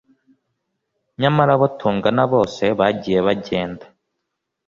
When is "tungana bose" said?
1.79-2.63